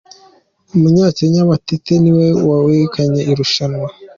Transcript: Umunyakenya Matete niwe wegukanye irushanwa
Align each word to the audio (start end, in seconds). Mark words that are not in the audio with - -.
Umunyakenya 0.75 1.49
Matete 1.49 1.93
niwe 2.01 2.27
wegukanye 2.65 3.21
irushanwa 3.31 3.87